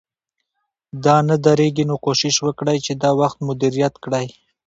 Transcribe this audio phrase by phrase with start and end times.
[1.05, 4.27] دا نه درېږي، نو کوشش وکړئ چې دا وخت مدیریت کړئ